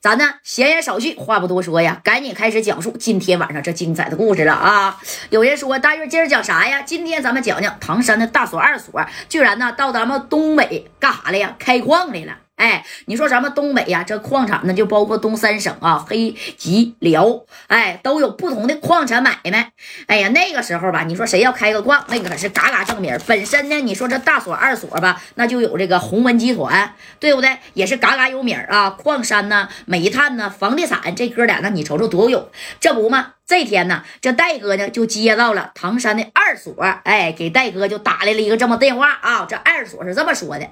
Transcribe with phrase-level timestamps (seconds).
[0.00, 5.00] 咱呢闲言少叙，话不多说呀，赶紧开始讲述今天晚上这精彩的故事了啊！
[5.30, 6.82] 有人说大月今儿讲啥呀？
[6.82, 11.56] 今天咱们讲讲唐山的大所二所，居然呢到咱们东北干啥来呀？
[11.58, 12.36] 开矿来了。
[12.58, 19.70] 哎，你说咱们东北呀，这矿产呢就包括东三省啊，黑吉辽，哎，都有不同的矿产买卖。
[20.08, 23.16] 哎呀，那个时候吧，你说谁要开个矿，那可是嘎嘎挣名。
[23.28, 27.58] 本身呢，你说这大所二所吧，那就有这个鸿文集团，对不对？
[27.74, 32.50] 也是嘎嘎有名啊，矿山呢、煤炭呢、房地产，这哥俩呢，你瞅瞅多有。
[32.80, 39.46] 这不嘛，这天呢，这戴哥呢就接到了唐山的二所，哎，给戴哥就打来了一个这么电话啊。
[39.48, 40.68] 这二所是这么说的。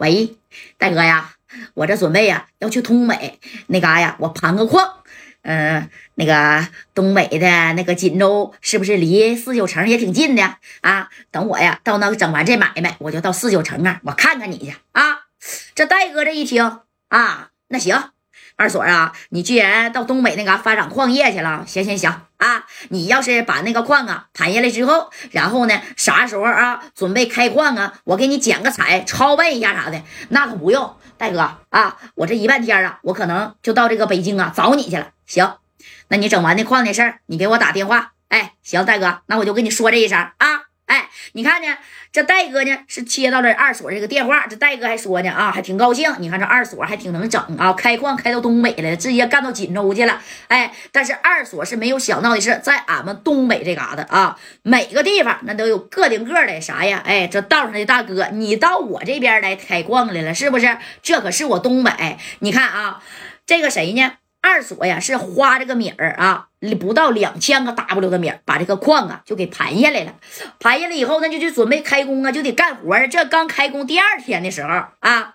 [0.00, 0.38] 喂，
[0.78, 1.34] 大哥呀，
[1.74, 4.94] 我这准备呀要去东北那嘎呀，我盘个矿。
[5.42, 11.10] 嗯，那个东北的那个锦州是不是离四九城也挺近的啊？
[11.30, 15.26] 等我呀到那个整完这买卖，我就到四九城啊，我看看你去啊。
[15.74, 18.02] 这戴哥这一听啊，那行。
[18.56, 22.66] 二锁啊，你既然到东北那嘎发展矿业去了，行行行啊！
[22.88, 31.38] 你要是把那个矿啊盘下来之后，然后呢，啥时候啊准备开矿啊，我给你剪个彩，超办一下啥的，那可不用，大哥
[31.68, 35.08] 啊，我这一半天啊，我可能就到这个北京啊找你去了。
[35.26, 35.56] 行，
[36.08, 38.12] 那你整完那矿的事儿，你给我打电话。
[38.28, 40.69] 哎，行，大哥，那我就跟你说这一声啊。
[40.90, 41.68] 哎，你看呢？
[42.12, 46.12] 这戴哥呢是接到了二所这个电话，这戴哥还说呢啊，还挺高兴。
[46.18, 50.20] 你看这二所还挺能整啊，开矿开到东北来了，直接干到锦州去了。
[50.48, 57.00] 哎，但是二所是没有想到的是，在俺们东北这嘎达啊，每个地方那都有个顶个的啥呀？
[57.06, 60.76] 哎，这道上的大哥，你到我这边来开矿来了，是不是？
[61.02, 62.18] 这可是我东北。
[62.40, 63.00] 你看啊，
[63.46, 64.14] 这个谁呢？
[64.42, 66.48] 二锁呀，是花这个米儿啊，
[66.80, 70.14] 不到两千个 W 的米儿，把这个矿啊就给盘下来了。
[70.58, 73.06] 盘下来以后，那就去准备开工啊，就得干活啊。
[73.06, 74.68] 这刚开工第二天的时候
[75.00, 75.34] 啊，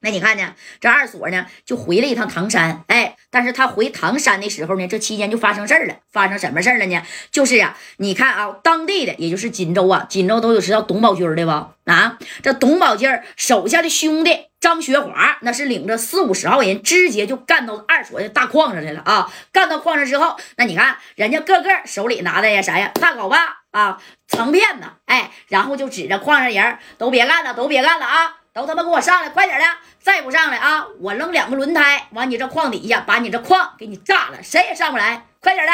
[0.00, 0.54] 那你看呢？
[0.80, 5.96] 这二锁呢就回了一趟唐山，哎，但是他回唐山的时候呢，这期间就发生事儿了。
[6.12, 7.02] 发生什么事儿了呢？
[7.30, 11.72] 就是啊，你看啊，当地的也就是锦州啊，锦州都有知道董宝军的吧？
[11.84, 14.46] 啊，这董宝军手下的兄弟。
[14.66, 19.32] 张学华那是领着四五十号人，直接就干到二所的大矿上来了啊！
[19.52, 22.90] 干到矿上之后，那你看人家个个手里拿的呀啥呀？
[23.00, 28.38] 大镐把啊，长片子，哎，然后就指着矿上人都别干了，都别干了啊！
[28.52, 29.64] 都他妈给我上来，快点的！
[30.00, 35.26] 再不上来啊，我扔两个轮胎往你这矿底下，把你这矿给你炸了，谁也上不来！
[35.40, 35.72] 快点的！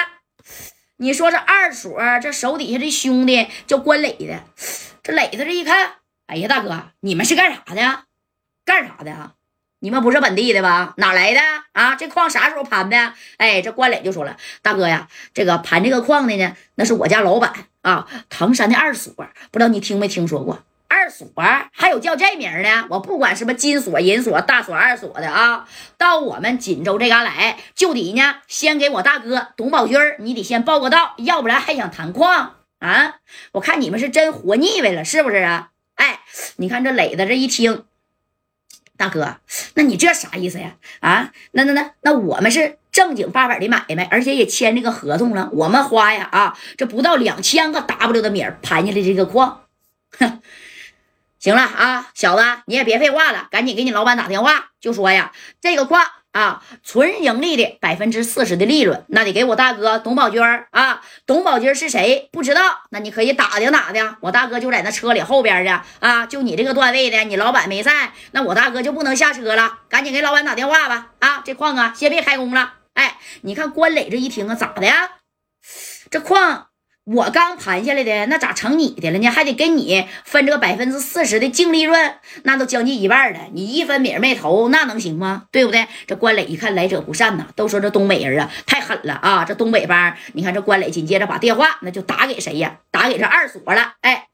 [0.99, 4.43] 你说这二所这手底下这兄弟叫关磊的，
[5.03, 5.95] 这磊子这一看，
[6.27, 8.05] 哎呀，大哥，你们是干啥的？
[8.65, 9.33] 干啥的啊？
[9.81, 10.95] 你们不是本地的吧？
[10.97, 11.41] 哪来的
[11.73, 11.97] 啊？
[11.97, 13.15] 这矿啥时候盘的？
[13.37, 19.13] 哎，这关磊就说了：“大哥呀，这个盘这个矿的呢，那是我家老板啊，唐山的二锁，
[19.51, 20.63] 不知道你听没听说过？
[20.87, 21.27] 二锁
[21.73, 22.87] 还有叫这名的？
[22.91, 25.67] 我不管什么金锁、银锁、大锁、二锁的啊，
[25.99, 33.17] 到我们锦州这旮来，就得呢先给我大哥董宝军你得先报个到，要不然还想谈矿啊？
[33.51, 35.71] 我看你们是真活腻歪了，是不是啊？
[35.97, 36.21] 哎，
[36.59, 37.85] 你看这磊子这一听。”
[39.03, 39.37] 大哥，
[39.75, 40.77] 那你这啥意思呀？
[41.01, 45.51] 啊，那那那那我们是正经八百的买卖，而且也签这个合同了。
[45.53, 49.63] 我们花呀啊，这不到两千个 W 的米盘下来这个矿，
[50.17, 50.41] 哼，
[51.41, 56.01] 行了啊，小子你也别废话了，赶紧给你老板打电话，就说呀，这个矿。
[56.33, 61.03] 啊，纯盈利的百分之四十的利润，那得给我大哥董宝军啊。
[61.27, 62.31] 董宝军是谁？
[62.33, 62.81] 不知道？
[62.91, 64.17] 那你可以打听打听。
[64.21, 66.25] 我大哥就在那车里后边的啊。
[66.25, 69.81] 就你这个段位的，你老板没在，那我大哥就不能下车了。
[69.91, 71.09] 赶紧给老板打电话吧。
[71.19, 72.75] 啊，这矿啊，先别开工了。
[72.95, 75.11] 哎，你看关磊这一听啊，咋的呀？
[76.11, 76.72] 这矿。
[77.05, 79.29] 我刚盘下来的，那咋成你的了呢？
[79.29, 82.15] 还得跟你分这个百分之四十的净利润，
[82.45, 83.41] 那都将近一半了。
[83.53, 85.47] 你一分米没投，那能行吗？
[85.51, 85.89] 对不对？
[86.07, 89.45] 这关磊一看来者不善呐，都说这东北人啊太狠了啊！
[89.45, 92.79] 这东北帮，你看这关磊紧接着把电话那就打给谁呀？
[92.93, 93.95] 打给这二锁了。
[94.03, 94.29] 哎，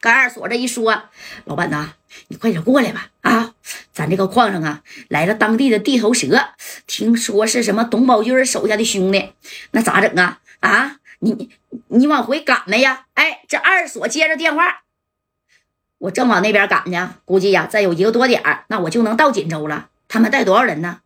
[0.00, 1.02] 跟二锁这一说，
[1.44, 1.92] 老板呐，
[2.28, 3.08] 你快点过来吧！
[3.20, 3.52] 啊，
[3.92, 6.48] 咱这个矿上啊来了当地的地头蛇，
[6.86, 9.34] 听说是什么董宝军手下的兄弟，
[9.72, 10.38] 那咋整啊？
[10.60, 10.96] 啊？
[11.20, 11.50] 你
[11.88, 13.06] 你往回赶没呀？
[13.14, 14.82] 哎，这二锁接着电话，
[15.98, 17.16] 我正往那边赶呢。
[17.24, 19.88] 估计呀，再有一个多点，那我就能到锦州了。
[20.08, 21.00] 他们带多少人呢？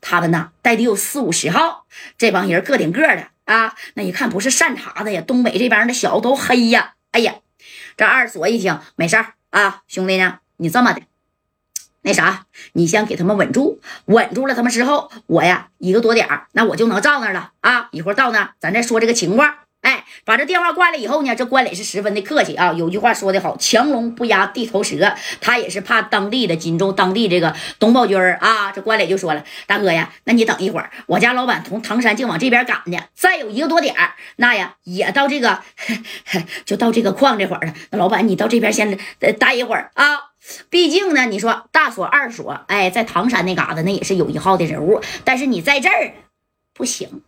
[0.00, 1.86] 他们呢带的有四五十号。
[2.18, 5.20] 这帮人个顶个的啊，那一看不是善茬子呀。
[5.20, 6.94] 东北这边的小子都黑呀。
[7.12, 7.36] 哎呀，
[7.96, 11.02] 这二锁一听没事儿啊，兄弟呢，你这么的，
[12.02, 17.88] 那啥，你先给他们稳住，稳住了他们之后，我呀一个多点儿，那我就能到那了啊。
[17.92, 19.54] 一会儿到那，咱再说这个情况。
[19.82, 22.72] 哎，把这电话挂了以后呢，这关磊是十分的客气啊。
[22.72, 28.70] 有句话说的好，强龙不压地头蛇，他也是怕当地的锦州当地这个董宝军啊。
[28.70, 35.60] 这关磊就说了，大哥呀，那你等一会儿，我家老板从唐山就往这边赶呢，再有一个多点儿，那呀也到这个
[36.64, 37.74] 就到这个矿这会儿了。
[37.90, 38.96] 那老板你到这边先
[39.38, 40.31] 待一会儿啊，
[40.70, 46.14] 毕竟呢，你说大所二所，哎，在唐山那嘎达那也是有一号的人物，但是你在这儿
[46.74, 47.22] 不行。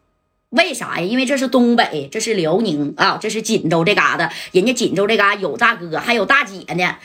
[0.50, 1.04] 为啥呀？
[1.04, 6.96] 因为这是东北，这是辽宁啊，这是锦州这嘎达，人家锦州这嘎有大哥，还有大姐呢。